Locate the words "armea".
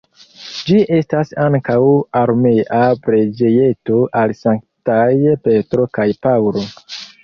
2.23-2.81